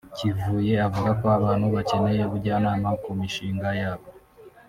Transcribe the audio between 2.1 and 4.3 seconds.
ubujyanama ku mishinga yabo